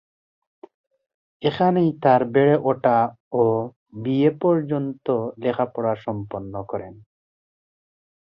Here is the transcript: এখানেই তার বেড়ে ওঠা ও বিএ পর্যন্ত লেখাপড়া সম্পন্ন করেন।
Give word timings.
এখানেই 1.43 1.89
তার 2.03 2.21
বেড়ে 2.33 2.55
ওঠা 2.63 2.97
ও 3.33 3.43
বিএ 3.95 4.31
পর্যন্ত 4.41 5.07
লেখাপড়া 5.43 5.93
সম্পন্ন 6.05 6.53
করেন। 6.63 6.93